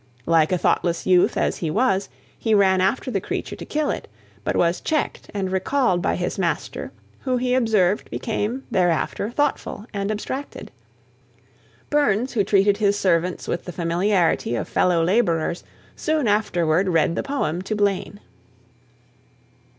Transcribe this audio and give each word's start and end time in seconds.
Like 0.25 0.51
a 0.51 0.57
thoughtless 0.57 1.05
youth 1.05 1.37
as 1.37 1.57
he 1.57 1.69
was, 1.69 2.09
he 2.35 2.55
ran 2.55 2.81
after 2.81 3.11
the 3.11 3.21
creature 3.21 3.55
to 3.55 3.65
kill 3.67 3.91
it, 3.91 4.07
but 4.43 4.55
was 4.55 4.81
checked 4.81 5.29
and 5.31 5.51
recalled 5.51 6.01
by 6.01 6.15
his 6.15 6.39
master, 6.39 6.91
who 7.19 7.37
he 7.37 7.53
observed 7.53 8.09
became 8.09 8.63
thereafter 8.71 9.29
thoughtful 9.29 9.85
and 9.93 10.09
abstracted. 10.09 10.71
Burns, 11.91 12.33
who 12.33 12.43
treated 12.43 12.77
his 12.77 12.97
servants 12.97 13.47
with 13.47 13.65
the 13.65 13.71
familiarity 13.71 14.55
of 14.55 14.67
fellow 14.67 15.03
labourers, 15.03 15.63
soon 15.95 16.27
afterward 16.27 16.89
read 16.89 17.15
the 17.15 17.21
poem 17.21 17.61
to 17.61 17.75
Blane." 17.75 18.19